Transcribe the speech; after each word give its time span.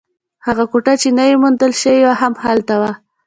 هغه 0.45 0.63
کوټه 0.71 0.93
چې 1.01 1.09
نوې 1.19 1.35
موندل 1.41 1.71
شوې 1.81 1.99
وه، 2.07 2.13
هم 2.21 2.33
هلته 2.45 2.75
وه. 2.81 2.91